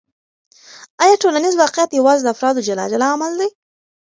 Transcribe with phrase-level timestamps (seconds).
[1.03, 3.49] آیا ټولنیز واقعیت یوازې د افرادو جلا جلا عمل دی؟